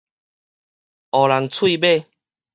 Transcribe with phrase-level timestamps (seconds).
[1.11, 2.07] 學人喙尾